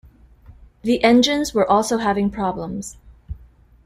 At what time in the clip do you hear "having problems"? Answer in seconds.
1.99-2.97